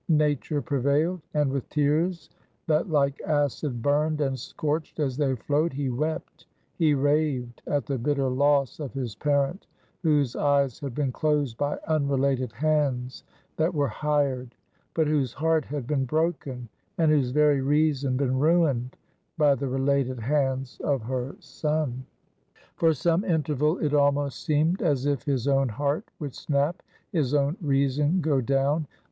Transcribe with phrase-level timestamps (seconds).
[0.17, 2.27] Nature prevailed; and with tears
[2.65, 7.99] that like acid burned and scorched as they flowed, he wept, he raved, at the
[7.99, 9.67] bitter loss of his parent;
[10.01, 13.23] whose eyes had been closed by unrelated hands
[13.57, 14.55] that were hired;
[14.95, 18.97] but whose heart had been broken, and whose very reason been ruined,
[19.37, 22.03] by the related hands of her son.
[22.75, 26.81] For some interval it almost seemed as if his own heart would snap;
[27.11, 28.87] his own reason go down.